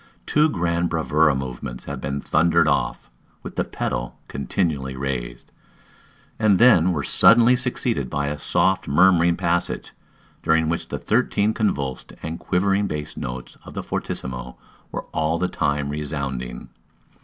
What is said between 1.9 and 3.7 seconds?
been thundered off, with the